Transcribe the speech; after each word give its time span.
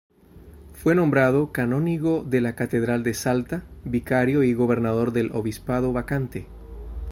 Fue 0.73 0.95
nombrado 0.95 1.51
canónigo 1.51 2.23
de 2.23 2.41
la 2.41 2.55
Catedral 2.55 3.03
de 3.03 3.13
Salta, 3.13 3.65
vicario 3.85 4.41
y 4.41 4.51
gobernador 4.55 5.11
del 5.13 5.29
obispado 5.31 5.93
vacante. 5.93 6.47